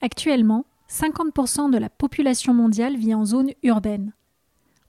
[0.00, 4.12] Actuellement, 50% de la population mondiale vit en zone urbaine.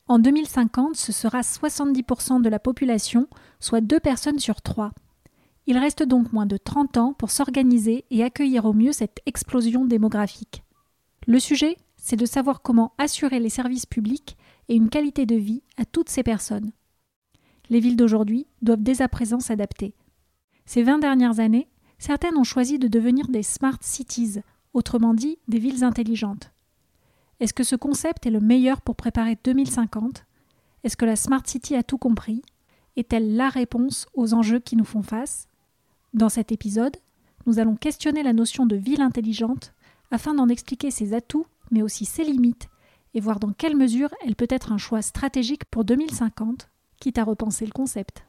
[0.08, 3.28] En 2050, ce sera 70% de la population,
[3.60, 4.92] soit 2 personnes sur 3.
[5.68, 9.86] Il reste donc moins de 30 ans pour s'organiser et accueillir au mieux cette explosion
[9.86, 10.64] démographique.
[11.28, 14.38] Le sujet, c'est de savoir comment assurer les services publics
[14.68, 16.71] et une qualité de vie à toutes ces personnes.
[17.70, 19.94] Les villes d'aujourd'hui doivent dès à présent s'adapter.
[20.66, 21.68] Ces 20 dernières années,
[21.99, 24.40] certaines ont choisi de devenir des smart cities,
[24.73, 26.52] autrement dit des villes intelligentes.
[27.40, 30.26] Est-ce que ce concept est le meilleur pour préparer 2050
[30.84, 32.41] Est-ce que la Smart City a tout compris?
[32.96, 35.48] Est-elle la réponse aux enjeux qui nous font face?
[36.13, 36.98] Dans cet épisode,
[37.46, 39.74] nous allons questionner la notion de ville intelligente
[40.12, 42.68] afin d'en expliquer ses atouts, mais aussi ses limites,
[43.13, 47.24] et voir dans quelle mesure elle peut être un choix stratégique pour 2050, quitte à
[47.24, 48.26] repenser le concept.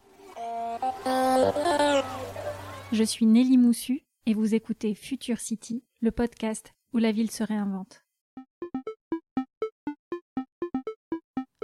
[2.93, 7.45] Je suis Nelly Moussu et vous écoutez Future City, le podcast où la ville se
[7.45, 8.03] réinvente.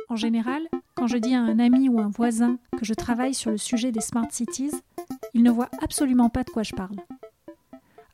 [0.09, 3.51] En général, quand je dis à un ami ou un voisin que je travaille sur
[3.51, 4.73] le sujet des smart cities,
[5.33, 6.97] ils ne voient absolument pas de quoi je parle.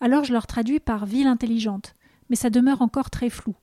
[0.01, 1.95] Alors je leur traduis par ville intelligente,
[2.31, 3.57] mais ça demeure encore très flou.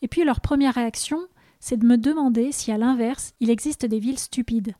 [0.00, 1.20] Et puis leur première réaction,
[1.60, 4.74] c'est de me demander si à l'inverse, il existe des villes stupides.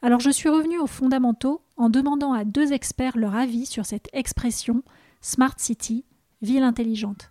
[0.00, 4.08] Alors je suis revenu aux fondamentaux en demandant à deux experts leur avis sur cette
[4.12, 4.82] expression
[5.20, 6.04] Smart City,
[6.42, 7.30] ville intelligente.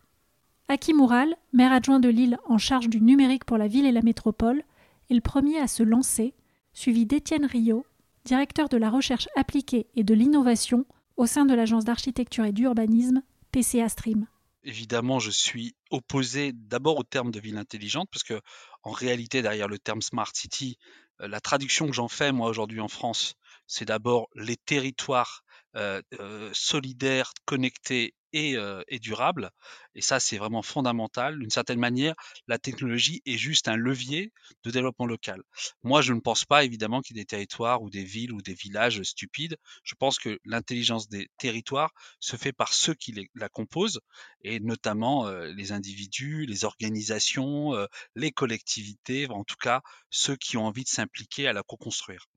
[0.68, 4.02] Aki Moural, maire adjoint de Lille en charge du numérique pour la ville et la
[4.02, 4.64] métropole,
[5.10, 6.34] est le premier à se lancer,
[6.74, 7.86] suivi d'Étienne Rio,
[8.24, 10.86] directeur de la recherche appliquée et de l'innovation
[11.18, 14.28] au sein de l'agence d'architecture et d'urbanisme PCA Stream.
[14.64, 18.40] Évidemment, je suis opposé d'abord au terme de ville intelligente parce que
[18.84, 20.78] en réalité derrière le terme smart city,
[21.22, 23.36] euh, la traduction que j'en fais moi aujourd'hui en France,
[23.68, 25.44] c'est d'abord les territoires
[25.76, 28.56] euh, euh, solidaires, connectés et,
[29.00, 29.52] durable.
[29.96, 31.40] Et ça, c'est vraiment fondamental.
[31.40, 32.16] D'une certaine manière,
[32.48, 34.32] la technologie est juste un levier
[34.64, 35.42] de développement local.
[35.84, 38.42] Moi, je ne pense pas évidemment qu'il y ait des territoires ou des villes ou
[38.42, 39.58] des villages stupides.
[39.84, 44.00] Je pense que l'intelligence des territoires se fait par ceux qui la composent,
[44.44, 47.74] et notamment les individus, les organisations,
[48.16, 52.28] les collectivités, en tout cas ceux qui ont envie de s'impliquer à la co-construire.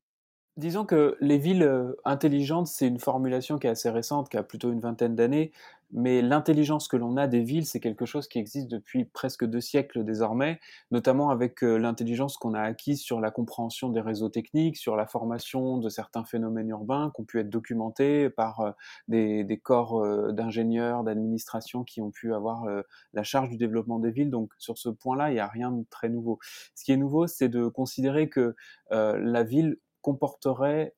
[0.56, 1.68] Disons que les villes
[2.04, 5.50] intelligentes, c'est une formulation qui est assez récente, qui a plutôt une vingtaine d'années,
[5.94, 9.60] mais l'intelligence que l'on a des villes, c'est quelque chose qui existe depuis presque deux
[9.60, 10.58] siècles désormais,
[10.90, 15.06] notamment avec euh, l'intelligence qu'on a acquise sur la compréhension des réseaux techniques, sur la
[15.06, 18.72] formation de certains phénomènes urbains qui ont pu être documentés par euh,
[19.06, 22.66] des, corps euh, d'ingénieurs, d'administration qui ont pu avoir
[23.12, 24.30] la charge du développement des villes.
[24.30, 26.40] Donc sur ce point-là, il n'y a rien de très nouveau.
[26.74, 28.56] Ce qui est nouveau, c'est de considérer que
[28.90, 30.94] la ville comporterait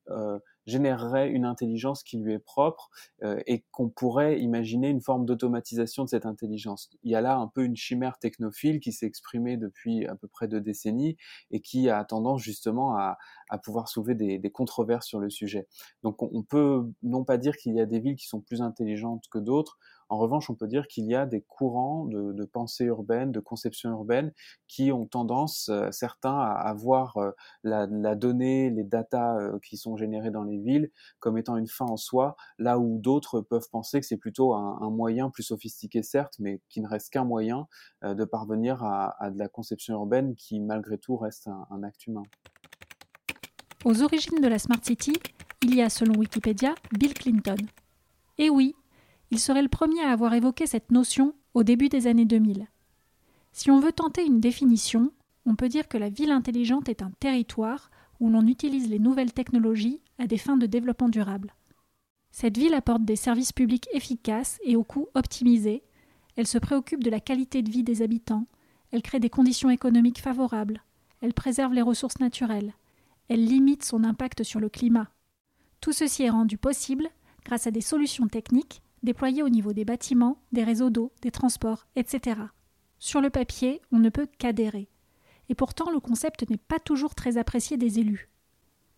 [0.67, 2.91] générerait une intelligence qui lui est propre
[3.23, 6.89] euh, et qu'on pourrait imaginer une forme d'automatisation de cette intelligence.
[7.03, 10.27] Il y a là un peu une chimère technophile qui s'est exprimée depuis à peu
[10.27, 11.17] près deux décennies
[11.51, 13.17] et qui a tendance justement à,
[13.49, 15.67] à pouvoir soulever des, des, controverses sur le sujet.
[16.03, 18.61] Donc on, on peut non pas dire qu'il y a des villes qui sont plus
[18.61, 19.79] intelligentes que d'autres,
[20.09, 23.89] en revanche, on peut dire qu'il y a des courants de, pensée urbaine, de conception
[23.91, 24.31] urbaine,
[24.67, 27.31] qui ont tendance, euh, certains, à, à voir euh,
[27.63, 31.85] la, donnée, les datas euh, qui sont générées dans les villes comme étant une fin
[31.85, 36.35] en soi, là où d'autres peuvent penser que c'est plutôt un, moyen plus sophistiqué, certes,
[36.39, 37.67] mais qui ne reste qu'un moyen
[38.03, 42.07] de parvenir à, à, de la conception urbaine qui, malgré tout, reste un, un acte
[42.07, 42.23] humain.
[43.83, 45.13] Aux origines de la Smart City,
[45.61, 47.57] il y a, selon Wikipédia, Bill Clinton.
[48.37, 48.75] Et oui,
[49.31, 52.67] il serait le premier à avoir évoqué cette notion au début des années 2000.
[53.51, 55.11] Si on veut tenter une définition,
[55.45, 57.89] on peut dire que la ville intelligente est un territoire
[58.19, 61.53] où l'on utilise les nouvelles technologies à des fins de développement durable.
[62.31, 65.83] Cette ville apporte des services publics efficaces et au coût optimisé,
[66.35, 68.45] elle se préoccupe de la qualité de vie des habitants,
[68.91, 70.83] elle crée des conditions économiques favorables,
[71.21, 72.73] elle préserve les ressources naturelles,
[73.27, 75.09] elle limite son impact sur le climat.
[75.81, 77.09] Tout ceci est rendu possible
[77.43, 81.87] grâce à des solutions techniques déployés au niveau des bâtiments, des réseaux d'eau, des transports,
[81.95, 82.41] etc.
[82.99, 84.89] Sur le papier, on ne peut qu'adhérer.
[85.47, 88.29] Et pourtant, le concept n'est pas toujours très apprécié des élus.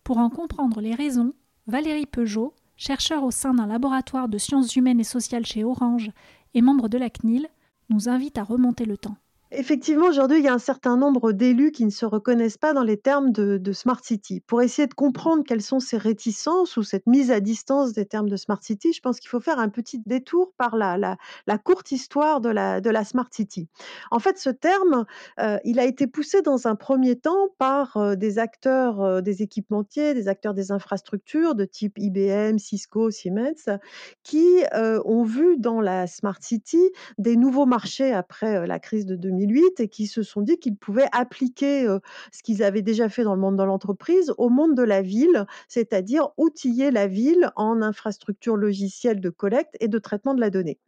[0.02, 1.32] Pour en comprendre les raisons,
[1.68, 6.10] Valérie Peugeot, chercheur au sein d'un laboratoire de sciences humaines et sociales chez Orange
[6.54, 7.46] et membre de la CNIL,
[7.88, 9.16] nous invite à remonter le temps.
[9.52, 12.84] Effectivement, aujourd'hui, il y a un certain nombre d'élus qui ne se reconnaissent pas dans
[12.84, 14.40] les termes de, Smart City.
[14.46, 18.28] Pour essayer de comprendre quelles sont ces réticences ou cette mise à distance des termes
[18.28, 21.16] de Smart City, je pense qu'il faut faire un petit détour par la,
[21.64, 23.68] courte histoire de la, Smart City.
[24.12, 25.04] En fait, ce terme,
[25.40, 29.42] euh, il a été poussé dans un premier temps par euh, des acteurs euh, des
[29.42, 33.78] équipementiers, des acteurs des infrastructures de type IBM, Cisco, Siemens,
[34.22, 34.62] qui
[35.04, 39.39] ont vu dans la Smart City des nouveaux marchés après la crise de 2000
[39.78, 41.86] et qui se sont dit qu'ils pouvaient appliquer
[42.32, 45.46] ce qu'ils avaient déjà fait dans le monde de l'entreprise au monde de la ville,
[45.68, 50.78] c'est-à-dire outiller la ville en infrastructure logicielle de collecte et de traitement de la donnée.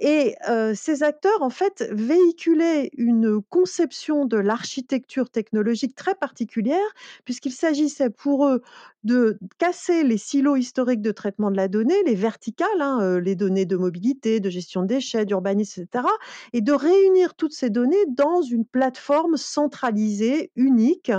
[0.00, 0.34] Et
[0.74, 6.78] ces acteurs, en fait, véhiculaient une conception de l'architecture technologique très particulière,
[7.24, 8.62] puisqu'il s'agissait pour eux
[9.04, 13.66] de casser les silos historiques de traitement de la donnée, les verticales, hein, les données
[13.66, 16.04] de mobilité, de gestion de déchets, d'urbanisme, etc.,
[16.52, 21.12] et de réunir toutes ces données dans une plateforme centralisée, unique,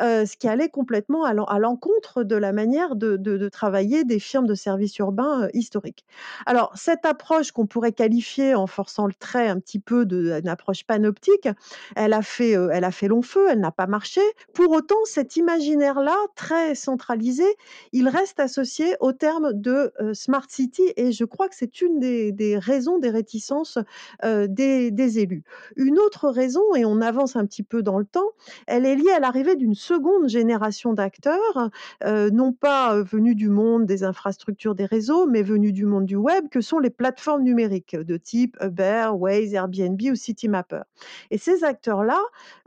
[0.00, 4.54] euh, ce qui allait complètement à l'encontre de la manière de, travailler des firmes de
[4.54, 6.04] services urbains euh, historiques.
[6.46, 10.84] Alors, cette approche qu'on pourrait qualifier, en forçant le trait un petit peu, d'une approche
[10.84, 11.48] panoptique,
[11.96, 14.20] elle a, fait, euh, elle a fait long feu, elle n'a pas marché.
[14.54, 17.44] Pour autant, cet imaginaire-là, très centralisé,
[17.92, 22.58] il reste associé au terme de Smart City et je crois que c'est une des,
[22.58, 23.78] raisons des réticences
[24.22, 25.44] des, des, élus.
[25.76, 28.30] Une autre raison, et on avance un petit peu dans le temps,
[28.66, 31.70] elle est liée à l'arrivée d'une seconde génération d'acteurs,
[32.04, 36.16] euh, non pas venus du monde des infrastructures des réseaux, mais venus du monde du
[36.16, 40.82] web, que sont les plateformes numériques de type Uber, Waze, Airbnb ou Citymapper.
[41.30, 42.20] Et ces acteurs-là,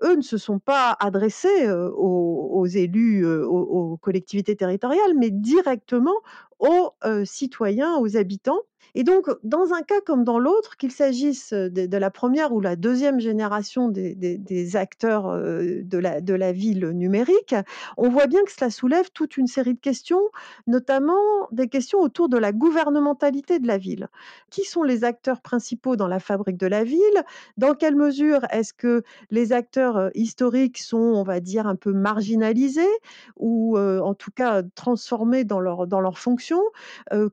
[0.04, 6.16] eux, ne se sont pas adressés aux, aux élus, aux, collectivités territoriale, mais directement
[6.60, 8.62] aux euh, citoyens, aux habitants.
[8.95, 12.77] Et donc, dans un cas comme dans l'autre, qu'il s'agisse de, la première ou la
[12.77, 17.56] deuxième génération des, acteurs de, la, ville numérique,
[17.98, 20.22] on voit bien que cela soulève toute une série de questions,
[20.66, 21.13] notamment
[21.51, 24.07] des questions autour de la gouvernementalité de la ville.
[24.50, 27.24] Qui sont les acteurs principaux dans la fabrique de la ville?
[27.57, 32.83] Dans quelle mesure est-ce que les acteurs historiques sont, on va dire, un peu marginalisés
[33.36, 36.62] ou en tout cas transformés dans leur, dans leur fonction?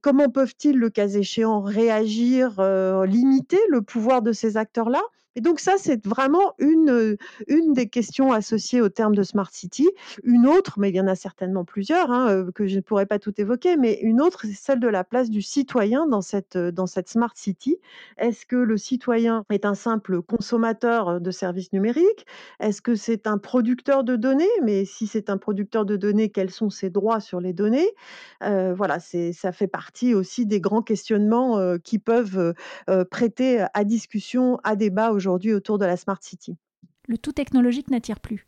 [0.00, 5.02] Comment peuvent-ils, le cas échéant, réagir, euh, limiter le pouvoir de ces acteurs-là
[5.34, 9.88] et donc ça, c'est vraiment une, une des questions associées au terme de Smart City.
[10.24, 13.18] Une autre, mais il y en a certainement plusieurs, hein, que je ne pourrais pas
[13.18, 16.86] tout évoquer, mais une autre, c'est celle de la place du citoyen dans cette, dans
[16.86, 17.78] cette Smart City.
[18.18, 22.26] Est-ce que le citoyen est un simple consommateur de services numériques?
[22.60, 24.44] Est-ce que c'est un producteur de données?
[24.62, 27.88] Mais si c'est un producteur de données, quels sont ses droits sur les données?
[28.42, 32.54] Euh, Voilà, ça fait partie aussi des grands questionnements qui peuvent
[33.10, 36.56] prêter à discussion, à débat aujourd'hui autour de la Smart City.
[37.06, 38.46] Le tout technologique n'attire plus.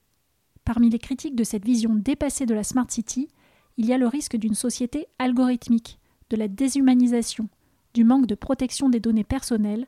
[0.65, 3.29] Parmi les critiques de cette vision dépassée de la Smart City,
[3.77, 5.99] il y a le risque d'une société algorithmique,
[6.31, 7.49] de la déshumanisation,
[7.93, 9.87] du manque de protection des données personnelles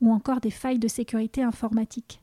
[0.00, 2.22] ou encore des failles de sécurité informatique.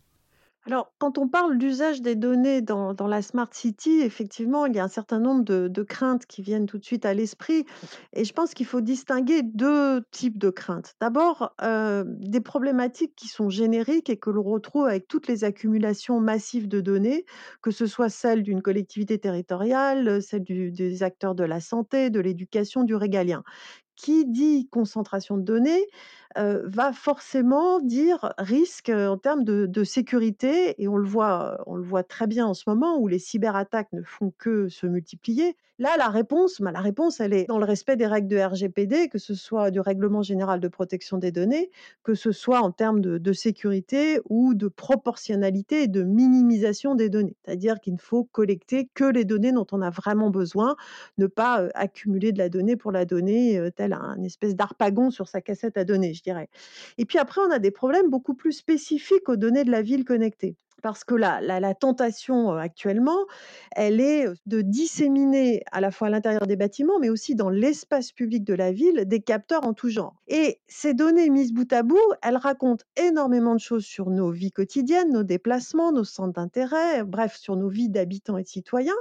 [0.66, 4.84] Alors, quand on parle d'usage des données dans, la Smart City, effectivement, il y a
[4.86, 7.66] un certain nombre de, craintes qui viennent tout de suite à l'esprit.
[8.14, 10.96] Et je pense qu'il faut distinguer deux types de craintes.
[11.02, 16.22] D'abord, euh, des problématiques qui sont génériques et que l'on retrouve avec toutes les accumulations
[16.22, 17.26] massives de données,
[17.62, 22.84] que ce soit celles d'une collectivité territoriale, celles des acteurs de la santé, de l'éducation,
[22.84, 23.44] du régalien.
[23.96, 25.86] Qui dit concentration de données
[26.36, 32.04] va forcément dire risque en termes de, sécurité et on le voit, on le voit
[32.04, 35.56] très bien en ce moment où les cyberattaques ne font que se multiplier.
[35.80, 39.10] Là, la réponse, bah, la réponse, elle est dans le respect des règles de RGPD,
[39.10, 41.72] que ce soit du règlement général de protection des données,
[42.04, 47.36] que ce soit en termes de, sécurité ou de proportionnalité et de minimisation des données.
[47.44, 50.76] C'est-à-dire qu'il ne faut collecter que les données dont on a vraiment besoin,
[51.18, 55.42] ne pas accumuler de la donnée pour la donnée, tel un espèce d'arpagon sur sa
[55.42, 56.14] cassette à données
[56.98, 60.06] Et puis après, on a des problèmes beaucoup plus spécifiques aux données de la ville
[60.06, 63.26] connectée parce que la, la, tentation actuellement,
[63.72, 68.12] elle est de disséminer à la fois à l'intérieur des bâtiments, mais aussi dans l'espace
[68.12, 70.22] public de la ville, des capteurs en tout genre.
[70.28, 74.52] Et ces données mises bout à bout, elles racontent énormément de choses sur nos vies
[74.52, 78.94] quotidiennes, nos déplacements, nos centres d'intérêt, bref, sur nos vies d'habitants et de citoyens.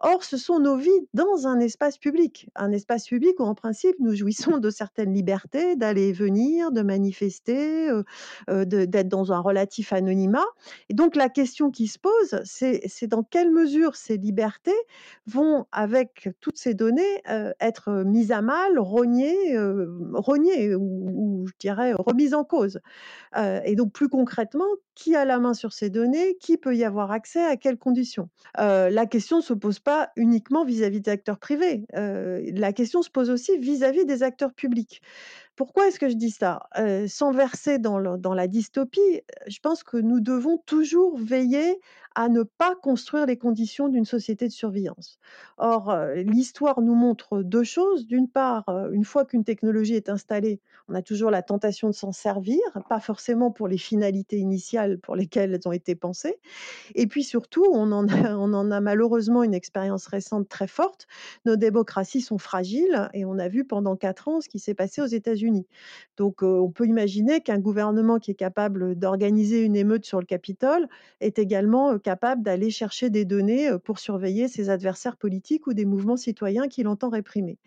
[0.00, 3.96] Or, ce sont nos vies dans un espace public, un espace public où, en principe,
[3.98, 7.90] nous jouissons de certaines libertés, d'aller et venir, de manifester,
[8.48, 10.46] d'être dans un relatif anonymat.
[10.88, 14.70] Et donc, la question qui se pose, c'est dans quelle mesure ces libertés
[15.26, 21.52] vont, avec toutes ces données, euh, être mises à mal, rognées, euh, rognées ou, je
[21.58, 22.80] dirais remises en cause.
[23.36, 24.68] Euh, et donc, plus concrètement,
[24.98, 28.28] qui a la main sur ces données, qui peut y avoir accès, à quelles conditions?
[28.58, 33.00] Euh, la question ne se pose pas uniquement vis-à-vis des acteurs privés, euh, la question
[33.00, 35.00] se pose aussi vis-à-vis des acteurs publics.
[35.54, 36.68] Pourquoi est-ce que je dis ça?
[36.78, 41.80] Euh, Sans verser dans, dans, la dystopie, je pense que nous devons toujours veiller
[42.18, 45.20] à ne pas construire les conditions d'une société de surveillance.
[45.56, 48.08] Or, l'histoire nous montre deux choses.
[48.08, 52.10] D'une part, une fois qu'une technologie est installée, on a toujours la tentation de s'en
[52.10, 52.58] servir,
[52.88, 56.40] pas forcément pour les finalités initiales pour lesquelles elles ont été pensées.
[56.96, 61.06] Et puis surtout, on en a, malheureusement une expérience récente très forte.
[61.44, 65.00] Nos démocraties sont fragiles et on a vu pendant quatre ans ce qui s'est passé
[65.00, 65.68] aux États-Unis.
[66.16, 70.88] Donc, on peut imaginer qu'un gouvernement qui est capable d'organiser une émeute sur le Capitole
[71.20, 76.16] est également capable d'aller chercher des données pour surveiller ses adversaires politiques ou des mouvements
[76.16, 77.58] citoyens qu'il entend réprimer.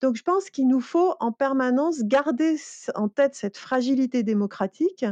[0.00, 2.56] Donc, je pense qu'il nous faut en permanence garder
[2.94, 5.04] en tête cette fragilité démocratique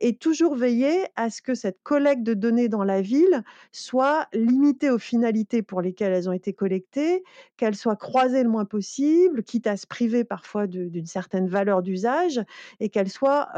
[0.00, 3.42] et toujours veiller à ce que cette collecte de données dans la ville
[3.72, 7.24] soit limitée aux finalités pour lesquelles elles ont été collectées,
[7.56, 12.40] qu'elles soient croisées le moins possible, quitte à se priver parfois d'une certaine valeur d'usage,
[12.78, 13.48] et qu'elles soient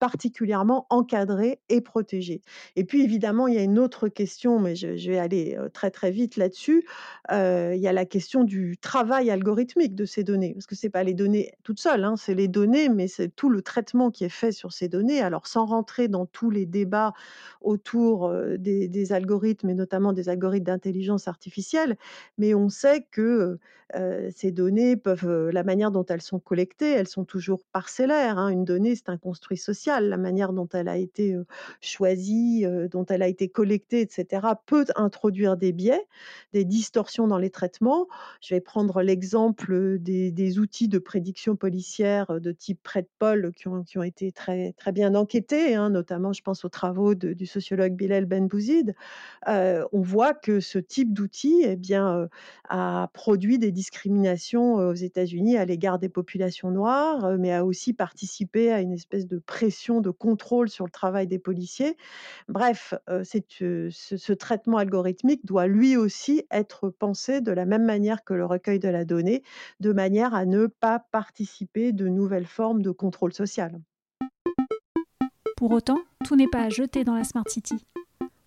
[0.00, 2.42] particulièrement encadrées et protégées.
[2.76, 4.08] Et puis évidemment, il y a une autre
[4.60, 6.84] mais je, vais aller très très vite là-dessus.
[7.30, 11.04] il y a la question du travail algorithmique de ces données, parce que c'est pas
[11.04, 14.28] les données toutes seules, hein, c'est les données, mais c'est tout le traitement qui est
[14.28, 15.20] fait sur ces données.
[15.20, 17.12] Alors sans rentrer dans tous les débats
[17.60, 21.96] autour des, des algorithmes et notamment des algorithmes d'intelligence artificielle,
[22.38, 23.58] mais on sait que
[24.34, 28.38] ces données peuvent, la manière dont elles sont collectées, elles sont toujours parcellaires.
[28.38, 28.48] Hein.
[28.48, 30.08] Une donnée, c'est un construit social.
[30.08, 31.36] La manière dont elle a été
[31.80, 36.06] choisie, dont elle a été collectée, etc., peut introduire des biais,
[36.52, 38.06] des distorsions dans les traitements.
[38.40, 43.98] Je vais prendre l'exemple des, outils de prédiction policière de type PredPol qui ont, qui
[43.98, 48.26] ont été très, très bien enquêtés, hein, notamment je pense aux travaux du sociologue Bilal
[48.26, 48.94] Benbouzid.
[49.46, 52.28] on voit que ce type d'outil eh bien,
[52.68, 58.72] a produit des discriminations aux États-Unis à l'égard des populations noires, mais a aussi participé
[58.72, 61.96] à une espèce de pression de contrôle sur le travail des policiers.
[62.48, 62.94] Bref,
[63.90, 68.46] ce, ce, traitement algorithmique doit lui aussi être pensé de la même manière que le
[68.46, 69.42] recueil de la donnée,
[69.80, 73.80] de manière à ne pas participer de nouvelles formes de contrôle social.
[75.56, 77.84] Pour autant, tout n'est pas à jeter dans la Smart City.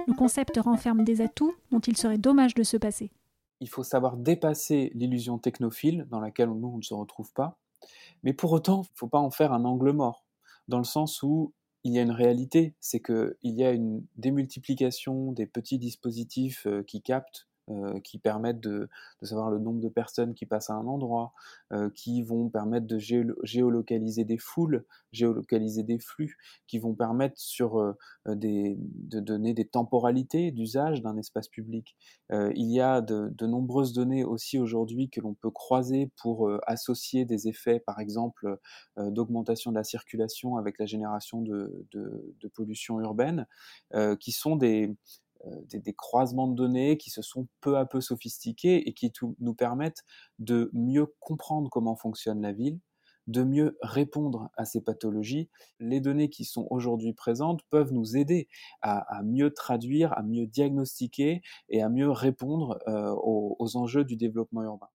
[0.08, 3.12] Le concept renferme des atouts dont il serait dommage de se passer.
[3.60, 7.60] Il faut savoir dépasser l'illusion technophile dans laquelle nous on ne se retrouve pas,
[8.24, 10.26] mais pour autant, il ne faut pas en faire un angle mort,
[10.68, 11.54] dans le sens où
[11.84, 16.84] il y a une réalité, c'est qu'il y a une démultiplication des petits dispositifs euh,
[16.84, 18.90] qui captent euh, qui permettent de,
[19.22, 21.32] savoir le nombre de personnes qui passent à un endroit,
[21.72, 27.78] euh, qui vont permettre de géolocaliser des foules, géolocaliser des flux, qui vont permettre sur,
[27.78, 27.96] euh,
[28.28, 31.96] des, de donner des temporalités d'usage d'un espace public.
[32.32, 37.48] il y a de, nombreuses données aussi aujourd'hui que l'on peut croiser pour associer des
[37.48, 38.58] effets, par exemple,
[38.98, 43.46] d'augmentation de la circulation avec la génération de, de pollution urbaine,
[44.20, 44.96] qui sont des,
[45.46, 49.54] euh, des, croisements de données qui se sont peu à peu sophistiqués et qui nous
[49.54, 50.04] permettent
[50.40, 52.80] de mieux comprendre comment fonctionne la ville,
[53.28, 55.50] de mieux répondre à ces pathologies.
[55.80, 58.48] Les données qui sont aujourd'hui présentes peuvent nous aider
[58.82, 64.64] à, mieux traduire, à mieux diagnostiquer et à mieux répondre euh, aux enjeux du développement
[64.64, 64.90] urbain.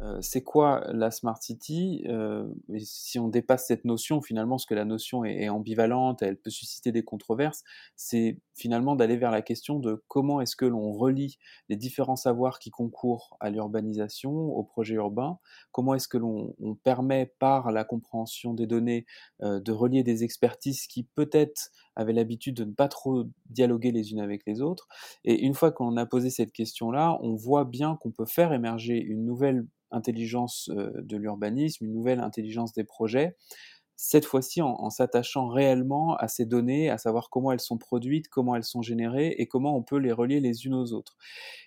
[0.00, 2.04] Euh, c'est quoi la Smart City?
[2.08, 2.46] Euh,
[2.78, 6.90] Si on dépasse cette notion, finalement, ce que la notion est, ambivalente, elle peut susciter
[6.90, 7.62] des controverses,
[7.94, 12.58] c'est finalement d'aller vers la question de comment est-ce que l'on relie les différents savoirs
[12.58, 15.38] qui concourent à l'urbanisation, au projet urbain,
[15.70, 19.06] comment est-ce que l'on permet par la compréhension des données
[19.42, 24.12] euh, de relier des expertises qui peut-être avaient l'habitude de ne pas trop dialoguer les
[24.12, 24.88] unes avec les autres.
[25.24, 29.00] Et une fois qu'on a posé cette question-là, on voit bien qu'on peut faire émerger
[29.00, 33.36] une nouvelle intelligence euh, de l'urbanisme, une nouvelle intelligence des projets,
[33.96, 38.56] cette fois-ci en, s'attachant réellement à ces données, à savoir comment elles sont produites, comment
[38.56, 41.16] elles sont générées et comment on peut les relier les unes aux autres.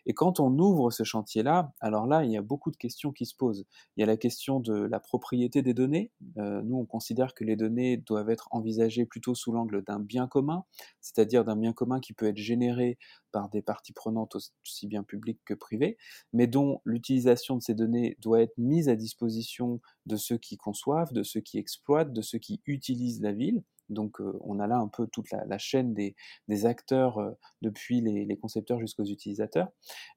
[0.05, 3.25] Et quand on ouvre ce chantier-là, alors là, il y a beaucoup de questions qui
[3.25, 3.65] se posent.
[3.95, 6.11] Il y a la question de la propriété des données.
[6.37, 10.27] Euh, nous, on considère que les données doivent être envisagées plutôt sous l'angle d'un bien
[10.27, 10.63] commun,
[11.01, 12.97] c'est-à-dire d'un bien commun qui peut être généré
[13.31, 15.97] par des parties prenantes aussi bien publiques que privées,
[16.33, 21.13] mais dont l'utilisation de ces données doit être mise à disposition de ceux qui conçoivent,
[21.13, 24.87] de ceux qui exploitent, de ceux qui utilisent la ville, Donc on a là un
[24.87, 26.15] peu toute la, chaîne des,
[26.65, 27.19] acteurs
[27.61, 29.69] depuis les, concepteurs jusqu'aux utilisateurs.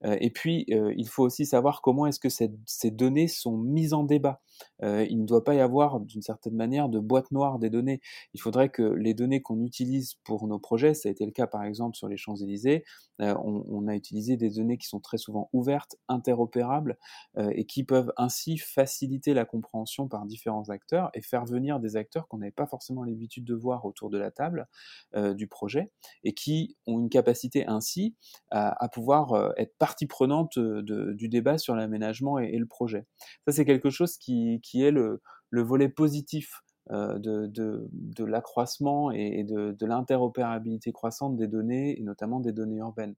[0.05, 4.41] et puis il faut aussi savoir comment est-ce que ces données sont mises en débat.
[4.83, 8.01] il ne doit pas y avoir d'une certaine manière de boîte noire des données.
[8.35, 11.47] Il faudrait que les données qu'on utilise pour nos projets, ça a été le cas
[11.47, 12.85] par exemple sur les Champs-Élysées,
[13.19, 16.97] on, on, a utilisé des données qui sont très souvent ouvertes, interopérables
[17.37, 22.29] et qui peuvent ainsi faciliter la compréhension par différents acteurs et faire venir des acteurs
[22.29, 24.67] qu'on n'avait pas forcément l'habitude de voir autour de la table
[25.15, 25.91] euh, du projet
[26.25, 28.17] et qui ont une capacité ainsi
[28.51, 33.07] à, pouvoir euh, être partie prenante du débat sur l'aménagement et, le projet.
[33.47, 35.21] Ça, c'est quelque chose qui, est le,
[35.53, 42.53] volet positif euh, de, l'accroissement et, de, de l'interopérabilité croissante des données, et notamment des
[42.53, 43.15] données urbaines.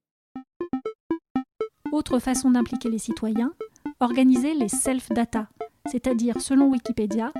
[1.91, 3.53] Autre façon d'impliquer les citoyens,
[3.99, 5.47] organiser les self-data,
[5.91, 7.31] c'est-à-dire, selon Wikipédia,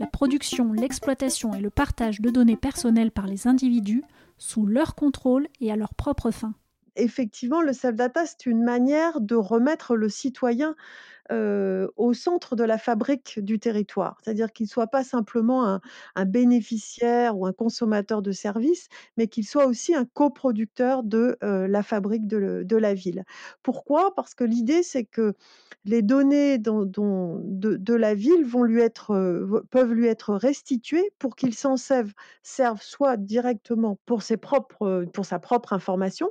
[0.00, 4.02] la production, l'exploitation et le partage de données personnelles par les individus
[4.38, 6.54] sous leur contrôle et à leurs propres fins.
[6.96, 10.74] Effectivement, le self-data, c'est une manière de remettre le citoyen
[11.30, 14.18] au centre de la fabrique du territoire.
[14.22, 15.80] C'est-à-dire qu'il ne soit pas simplement
[16.16, 21.82] un, bénéficiaire ou un consommateur de services, mais qu'il soit aussi un coproducteur de la
[21.82, 23.24] fabrique de, la ville.
[23.62, 24.14] Pourquoi?
[24.14, 25.34] Parce que l'idée, c'est que
[25.84, 31.76] les données de, la ville vont lui être, peuvent lui être restituées pour qu'il s'en
[31.76, 32.12] serve,
[32.80, 36.30] soit directement pour, ses propres, pour sa propre information,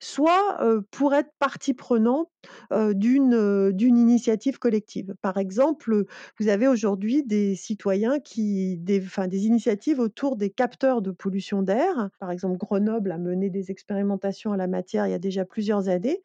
[0.00, 0.58] soit
[0.90, 2.28] pour être partie prenante
[2.70, 5.14] d'une initiative collective.
[5.22, 6.04] Par exemple,
[6.40, 11.62] vous avez aujourd'hui des citoyens qui, des, enfin, des initiatives autour des capteurs de pollution
[11.62, 12.10] d'air.
[12.18, 15.88] Par exemple, Grenoble a mené des expérimentations à la matière il y a déjà plusieurs
[15.88, 16.22] années.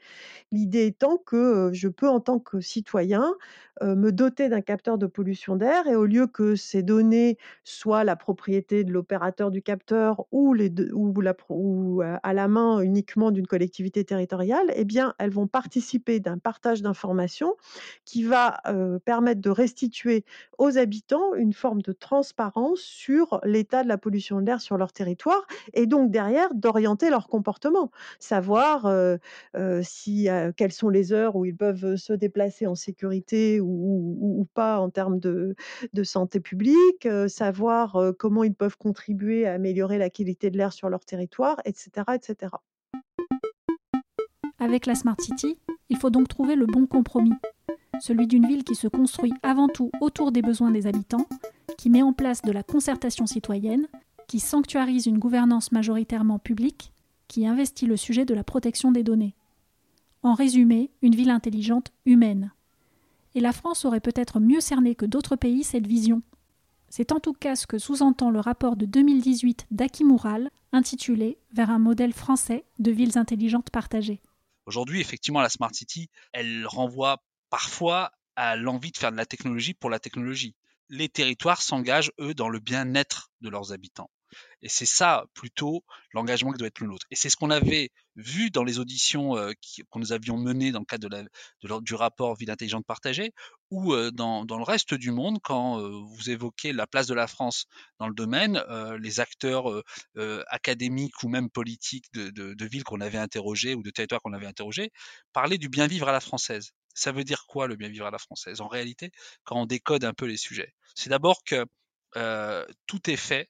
[0.51, 3.35] L'idée étant que je peux, en tant que citoyen,
[3.81, 8.15] me doter d'un capteur de pollution d'air et au lieu que ces données soient la
[8.15, 11.13] propriété de l'opérateur du capteur ou, les ou,
[11.49, 16.81] ou à la main uniquement d'une collectivité territoriale, eh bien, elles vont participer d'un partage
[16.81, 17.55] d'informations
[18.05, 18.61] qui va
[19.05, 20.25] permettre de restituer
[20.57, 24.91] aux habitants une forme de transparence sur l'état de la pollution de l'air sur leur
[24.91, 28.91] territoire et donc derrière d'orienter leur comportement, savoir
[29.53, 35.19] quelles sont les heures où ils peuvent se déplacer en sécurité ou, pas en termes
[35.19, 35.55] de,
[35.93, 40.89] de santé publique, savoir comment ils peuvent contribuer à améliorer la qualité de l'air sur
[40.89, 42.05] leur territoire, etc.
[42.13, 42.51] etc.
[44.59, 45.57] Avec la Smart City,
[45.89, 47.33] il faut donc trouver le bon compromis,
[47.99, 51.27] celui d'une ville qui se construit avant tout autour des besoins des habitants,
[51.77, 53.87] qui met en place de la concertation citoyenne,
[54.27, 56.91] qui sanctuarise une gouvernance majoritairement publique,
[57.27, 59.35] qui investit le sujet de la protection des données.
[60.21, 62.51] En résumé, une ville intelligente humaine.
[63.35, 66.21] Et la France aurait peut-être mieux cerné que d'autres pays cette vision.
[66.89, 71.71] C'est en tout cas ce que sous-entend le rapport de 2018 d'Aki Moural, intitulé Vers
[71.71, 74.21] un modèle français de villes intelligentes partagées.
[74.65, 79.75] Aujourd'hui, effectivement, la Smart City, elle renvoie parfois à l'envie de faire de la technologie
[79.75, 80.55] pour la technologie.
[80.89, 84.09] Les territoires s'engagent, eux, dans le bien-être de leurs habitants.
[84.63, 87.05] Et c'est ça plutôt l'engagement qui doit être le nôtre.
[87.11, 90.79] Et c'est ce qu'on avait vu dans les auditions euh, que nous avions menées dans
[90.79, 91.09] le cadre
[91.81, 93.33] du rapport Ville intelligente partagée,
[93.69, 97.27] ou euh, dans, le reste du monde, quand euh, vous évoquez la place de la
[97.27, 97.67] France
[97.99, 98.63] dans le domaine,
[98.99, 99.65] les acteurs
[100.47, 104.47] académiques ou même politiques de, de villes qu'on avait interrogées ou de territoires qu'on avait
[104.47, 104.89] interrogés
[105.33, 106.71] parlaient du bien vivre à la française.
[106.93, 109.11] Ça veut dire quoi le bien vivre à la française En réalité,
[109.43, 111.65] quand on décode un peu les sujets, c'est d'abord que
[112.85, 113.49] tout est fait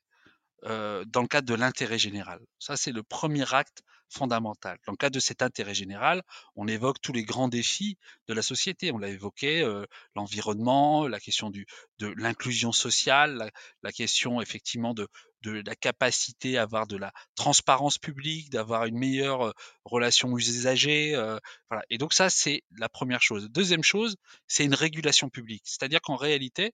[0.63, 2.39] dans le cadre de l'intérêt général.
[2.60, 4.78] Ça, c'est le premier acte fondamental.
[4.86, 6.23] Dans le cadre de cet intérêt général,
[6.56, 7.97] on évoque tous les grands défis
[8.28, 8.91] de la société.
[8.91, 9.67] On l'a évoqué,
[10.15, 11.65] l'environnement, la question de
[12.17, 15.08] l'inclusion sociale, la, question effectivement de,
[15.43, 21.13] la capacité à avoir de la transparence publique, d'avoir une meilleure relation aux usagers.
[21.69, 21.84] voilà.
[21.89, 23.49] Et donc ça, c'est la première chose.
[23.49, 24.15] Deuxième chose,
[24.47, 25.63] c'est une régulation publique.
[25.65, 26.73] C'est-à-dire qu'en réalité,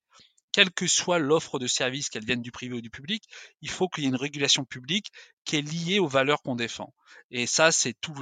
[0.52, 3.24] quelle que soit l'offre de service, qu'elle vienne du privé ou du public,
[3.62, 5.12] il faut qu'il y ait une régulation publique
[5.46, 6.94] qui est liée aux valeurs qu'on défend.
[7.32, 8.14] Et ça, c'est tout,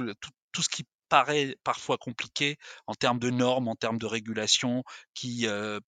[0.52, 5.46] tout, ce qui paraît parfois compliqué en termes de normes, en termes de régulation, qui
[5.46, 5.80] euh,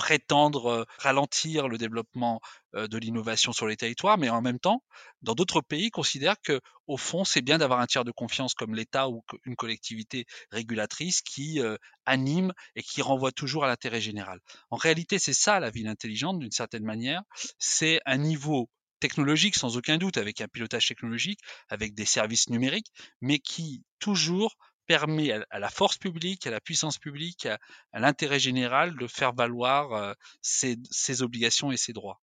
[0.00, 2.40] prétendre ralentir le développement
[2.72, 4.82] de l'innovation sur les territoires, mais en même temps,
[5.20, 8.74] dans d'autres pays, considèrent que, au fond, c'est bien d'avoir un tiers de confiance comme
[8.74, 11.60] l'État ou une collectivité régulatrice qui
[12.06, 14.40] anime et qui renvoie toujours à l'intérêt général.
[14.70, 17.22] En réalité, c'est ça la ville intelligente, d'une certaine manière.
[17.58, 22.90] C'est un niveau technologique sans aucun doute, avec un pilotage technologique, avec des services numériques,
[23.20, 24.56] mais qui toujours
[24.90, 30.16] permet à, la force publique, à la puissance publique, à, l'intérêt général de faire valoir
[30.42, 32.20] ses, obligations et ses droits.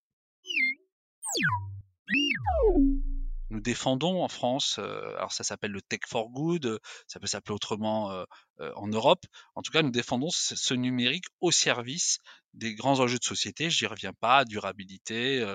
[3.49, 8.25] Nous défendons en France, alors ça s'appelle le Tech for Good, ça peut s'appeler autrement
[8.59, 9.25] en Europe.
[9.55, 12.19] En tout cas, nous défendons ce, numérique au service
[12.53, 13.69] des grands enjeux de société.
[13.69, 15.45] Je n'y reviens pas, durabilité,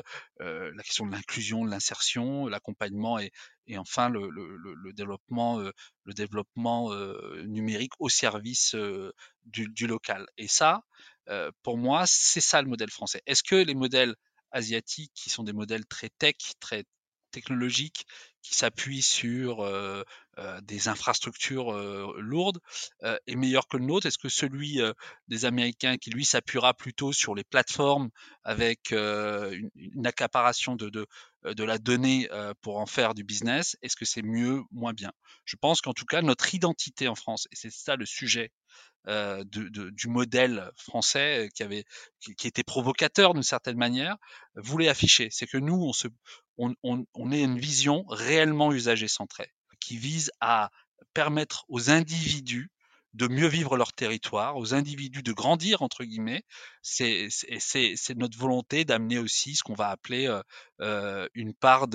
[0.41, 3.31] la question de l'inclusion, de l'insertion, l'accompagnement et,
[3.67, 6.95] et, enfin le, le, le développement, le développement
[7.45, 8.75] numérique au service
[9.45, 10.27] du, du, local.
[10.39, 10.83] Et ça,
[11.63, 13.23] pour moi, c'est ça le modèle français.
[13.27, 14.15] Est-ce que les modèles
[14.53, 16.85] asiatiques, qui sont des modèles très tech, très
[17.33, 18.07] technologique
[18.43, 19.65] qui s'appuie sur
[20.63, 21.73] des infrastructures
[22.19, 22.61] lourdes
[23.03, 24.07] est meilleur que le nôtre?
[24.07, 24.81] Est-ce que celui
[25.29, 28.11] des Américains qui lui s'appuiera plutôt sur les plateformes
[28.43, 32.29] avec une, accaparation de, de, la donnée
[32.63, 35.13] pour en faire du business, est-ce que c'est mieux, moins bien?
[35.45, 38.51] Je pense qu'en tout cas, notre identité en France, et c'est ça le sujet
[39.09, 41.85] euh, de, du modèle français qui avait
[42.21, 44.17] qui, était provocateur d'une certaine manière
[44.55, 45.27] voulait afficher.
[45.33, 46.07] C'est que nous on se
[46.59, 50.71] on, on, on est une vision réellement usager centrée qui vise à
[51.15, 52.71] permettre aux individus
[53.15, 56.45] de mieux vivre leur territoire, aux individus de grandir entre guillemets.
[56.81, 57.29] C'est
[58.17, 60.43] notre volonté d'amener aussi ce qu'on va appeler euh,
[60.81, 61.89] euh une part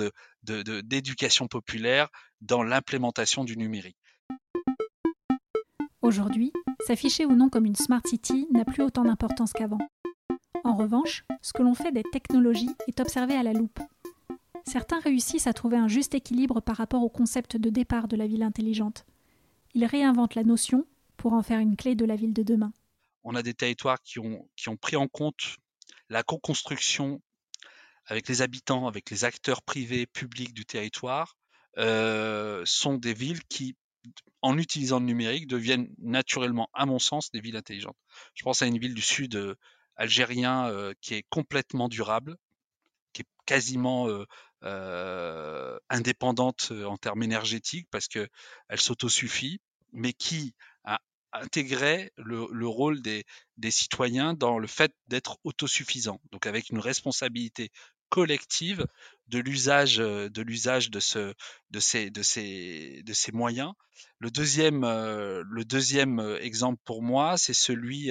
[0.44, 2.08] d'éducation populaire
[2.40, 3.96] dans l'implémentation du numérique.
[6.02, 6.52] Aujourd'hui,
[6.86, 9.78] s'afficher ou non comme une Smart City n'a plus autant d'importance qu'avant.
[10.64, 13.80] En revanche, ce que l'on fait des technologies est observé à la loupe.
[14.68, 18.26] Certains réussissent à trouver un juste équilibre par rapport au concept de départ de la
[18.26, 19.06] ville intelligente.
[19.74, 22.72] Ils réinventent la notion pour en faire une clé de la ville de demain.
[23.24, 25.56] On a des territoires qui ont, pris en compte
[26.10, 27.22] la co-construction
[28.04, 31.36] avec les habitants, avec les acteurs privés, publics du territoire,
[31.78, 33.74] euh, sont des villes qui
[34.42, 37.96] en utilisant le numérique, deviennent naturellement, à mon sens, des villes intelligentes.
[38.34, 39.56] Je pense à une ville du sud euh,
[39.96, 42.36] algérien euh, qui est complètement durable,
[43.12, 44.08] qui est quasiment
[45.90, 48.28] indépendante en termes énergétiques parce qu'elle
[48.76, 49.60] s'autosuffit,
[49.92, 51.00] mais qui a
[51.32, 53.24] intégré le, rôle des,
[53.70, 57.70] citoyens dans le fait d'être autosuffisants, donc avec une responsabilité
[58.08, 58.86] collective
[59.28, 61.32] de l'usage de ces
[63.32, 63.72] moyens.
[64.18, 68.10] Le deuxième le deuxième exemple pour moi, c'est celui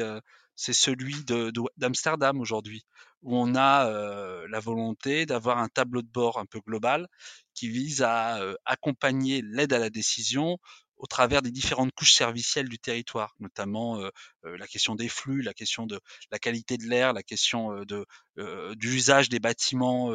[1.77, 2.86] d'Amsterdam aujourd'hui
[3.21, 3.89] où on a
[4.47, 7.08] la volonté d'avoir un tableau de bord un peu global
[7.53, 10.58] qui vise à accompagner l'aide à la décision
[10.97, 14.01] au travers des différentes couches servicielles du territoire, notamment
[14.57, 15.99] la question des flux, la question de
[16.31, 18.05] la qualité de l'air, la question de
[18.75, 20.12] d'usage des bâtiments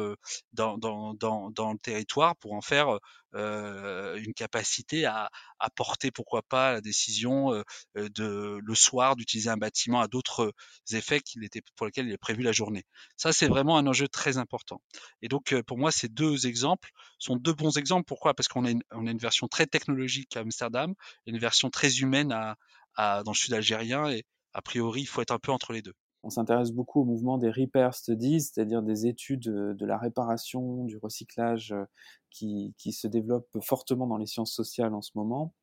[0.53, 2.99] dans, dans, dans, le territoire pour en faire
[3.33, 7.51] une capacité à, à, porter, pourquoi pas, la décision
[7.95, 10.53] de le soir d'utiliser un bâtiment à d'autres
[10.91, 12.85] effets qu'il était, pour lesquels il est prévu la journée.
[13.17, 14.81] Ça, c'est vraiment un enjeu très important.
[15.21, 18.05] Et donc, pour moi, ces deux exemples sont deux bons exemples.
[18.05, 18.33] Pourquoi?
[18.33, 20.93] Parce qu'on a, une, a une version très technologique à Amsterdam
[21.25, 22.55] et une version très humaine à,
[22.97, 24.09] dans le sud algérien.
[24.09, 27.05] Et a priori, il faut être un peu entre les deux on s'intéresse beaucoup au
[27.05, 31.83] mouvement des repair studies, c'est-à-dire des études de la réparation, du recyclage euh,
[32.31, 35.53] qui, qui, se développent fortement dans les sciences sociales en ce moment.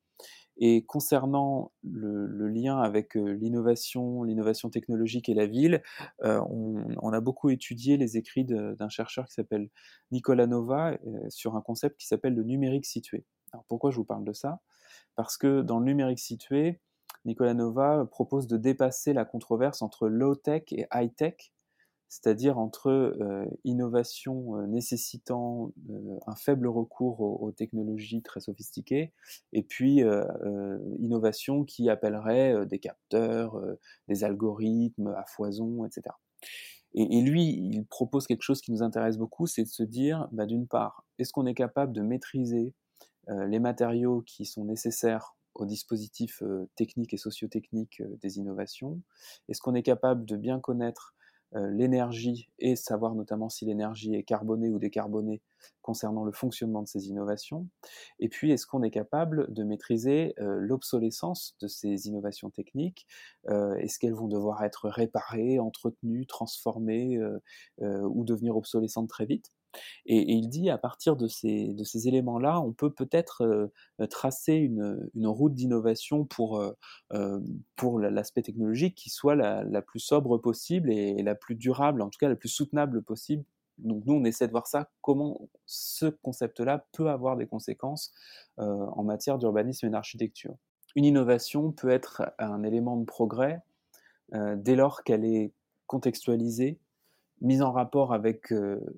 [0.57, 5.81] Et concernant le, lien avec euh, l'innovation, l'innovation technologique et la ville,
[6.23, 9.69] euh, on, a beaucoup étudié les écrits d'un chercheur qui s'appelle
[10.11, 10.97] Nicolas Nova
[11.29, 13.25] sur un concept qui s'appelle le numérique situé.
[13.53, 14.59] Alors pourquoi je vous parle de ça?
[15.15, 16.79] Parce que dans le numérique situé,
[17.25, 21.53] Nicolas Nova propose de dépasser la controverse entre low-tech et high-tech,
[22.11, 29.13] c'est-à-dire entre euh, innovation euh, nécessitant euh, un faible recours aux, technologies très sophistiquées,
[29.53, 30.03] et puis
[30.99, 33.61] innovation qui appellerait des capteurs,
[34.07, 36.15] des algorithmes à foison, etc.
[36.93, 40.45] Et, lui, il propose quelque chose qui nous intéresse beaucoup, c'est de se dire, bah,
[40.45, 42.73] d'une part, est-ce qu'on est capable de maîtriser
[43.27, 49.01] les matériaux qui sont nécessaires aux dispositifs euh, techniques et sociotechniques euh, des innovations.
[49.49, 51.15] Est-ce qu'on est capable de bien connaître
[51.53, 55.41] l'énergie et savoir notamment si l'énergie est carbonée ou décarbonée
[55.81, 57.67] concernant le fonctionnement de ces innovations?
[58.19, 63.05] Et puis, est-ce qu'on est capable de maîtriser l'obsolescence de ces innovations techniques?
[63.49, 67.19] Est-ce qu'elles vont devoir être réparées, entretenues, transformées
[67.81, 69.51] ou devenir obsolescentes très vite?
[70.05, 75.53] Et, il dit, à partir de ces, éléments-là, on peut peut-être euh, tracer une, route
[75.53, 76.73] d'innovation pour, euh,
[77.13, 77.39] euh,
[77.75, 82.17] pour l'aspect technologique qui soit la, plus sobre possible et la plus durable, en tout
[82.19, 83.43] cas la plus soutenable possible.
[83.77, 88.11] Donc nous, on essaie de voir ça, comment ce concept-là peut avoir des conséquences
[88.57, 90.55] en matière d'urbanisme et d'architecture.
[90.95, 93.61] Une innovation peut être un élément de progrès
[94.31, 95.51] dès lors qu'elle est
[95.87, 96.77] contextualisée
[97.41, 98.53] mise en rapport avec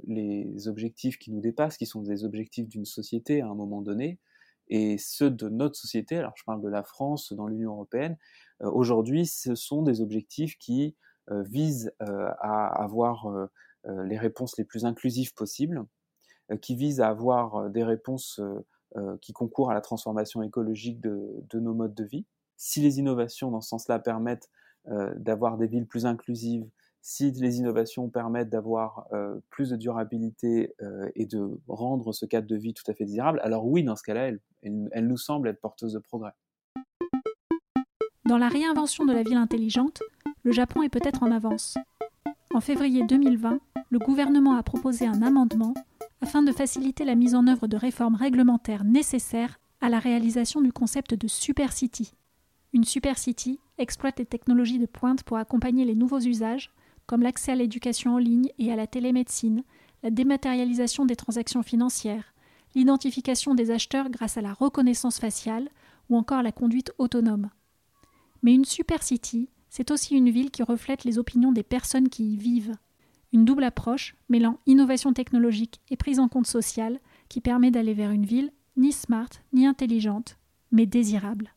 [0.05, 4.19] les objectifs qui nous dépassent, qui sont des objectifs d'une société à un moment donné,
[4.67, 8.17] et ceux de notre société, alors je parle de la France dans l'Union européenne,
[8.59, 10.95] aujourd'hui ce sont des objectifs qui
[11.29, 13.49] visent à avoir
[13.87, 15.85] les réponses les plus inclusives possibles,
[16.61, 18.41] qui visent à avoir des réponses
[19.21, 22.25] qui concourent à la transformation écologique de, de, nos modes de vie.
[22.57, 24.49] Si les innovations dans ce sens-là permettent
[25.15, 26.65] d'avoir des villes plus inclusives,
[27.05, 32.47] si les innovations permettent d'avoir euh, plus de durabilité euh, et de rendre ce cadre
[32.47, 35.59] de vie tout à fait désirable, alors oui, dans ce cas-là, elle, nous semble être
[35.59, 36.31] porteuse de progrès.
[38.25, 40.01] Dans la réinvention de la ville intelligente,
[40.43, 41.77] le Japon est peut-être en avance.
[42.53, 45.73] En février 2020, le gouvernement a proposé un amendement
[46.21, 50.71] afin de faciliter la mise en œuvre de réformes réglementaires nécessaires à la réalisation du
[50.71, 52.13] concept de Super City.
[52.71, 56.71] Une Super City exploite les technologies de pointe pour accompagner les nouveaux usages
[57.05, 59.63] comme l'accès à l'éducation en ligne et à la télémédecine,
[60.03, 62.33] la dématérialisation des transactions financières,
[62.75, 65.69] l'identification des acheteurs grâce à la reconnaissance faciale
[66.09, 67.49] ou encore la conduite autonome.
[68.41, 72.33] Mais une super city, c'est aussi une ville qui reflète les opinions des personnes qui
[72.33, 72.75] y vivent.
[73.31, 78.11] Une double approche mêlant innovation technologique et prise en compte sociale qui permet d'aller vers
[78.11, 80.37] une ville ni smart ni intelligente,
[80.71, 81.53] mais désirable.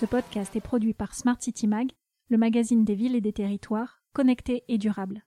[0.00, 1.92] Ce podcast est produit par Smart City Mag,
[2.30, 5.26] le magazine des villes et des territoires, connectés et durables.